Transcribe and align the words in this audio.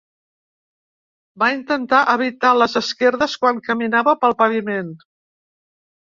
Va 1.43 1.49
intentar 1.55 1.99
evitar 2.13 2.55
les 2.63 2.79
esquerdes 2.81 3.37
quan 3.45 3.61
caminava 3.69 4.19
pel 4.25 4.37
paviment 4.43 4.91